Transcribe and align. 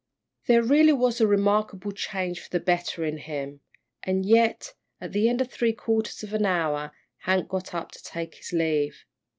There 0.47 0.63
really 0.63 0.93
was 0.93 1.21
a 1.21 1.27
remarkable 1.27 1.91
change 1.91 2.39
for 2.39 2.49
the 2.49 2.59
better 2.59 3.05
in 3.05 3.19
him, 3.19 3.59
and 4.01 4.25
yet, 4.25 4.73
at 4.99 5.11
the 5.11 5.29
end 5.29 5.41
of 5.41 5.51
three 5.51 5.73
quarters 5.73 6.23
of 6.23 6.33
an 6.33 6.43
hour, 6.43 6.91
Hank 7.19 7.49
got 7.49 7.75
up 7.75 7.91
to 7.91 8.01
take 8.03 8.33
his 8.33 8.51
leave. 8.51 9.05